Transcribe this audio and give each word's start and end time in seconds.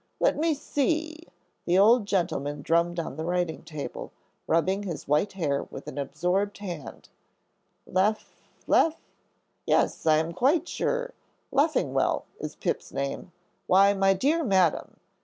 "Let 0.19 0.35
me 0.35 0.55
see," 0.55 1.27
the 1.65 1.77
old 1.77 2.07
gentleman 2.07 2.63
drummed 2.63 2.99
on 2.99 3.17
the 3.17 3.23
writing 3.23 3.61
table, 3.61 4.11
rubbing 4.47 4.81
his 4.81 5.07
white 5.07 5.33
hair 5.33 5.67
with 5.69 5.85
an 5.87 5.99
absorbed 5.99 6.57
hand, 6.57 7.09
"Lef 7.85 8.41
Lef? 8.65 8.95
Yes, 9.67 10.07
I 10.07 10.17
am 10.17 10.33
quite 10.33 10.67
sure, 10.67 11.13
Leffingwell 11.51 12.25
is 12.39 12.55
Pip's 12.55 12.91
name. 12.91 13.31
Why, 13.67 13.93
my 13.93 14.15
dear 14.15 14.43
Madam!" 14.43 14.97